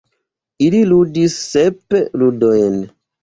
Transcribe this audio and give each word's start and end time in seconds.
Ili 0.67 0.79
ludis 0.91 1.35
sep 1.51 1.97
ludojn. 2.23 2.81